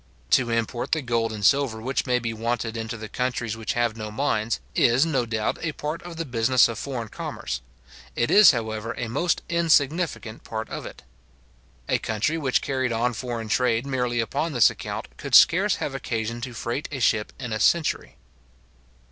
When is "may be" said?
2.07-2.33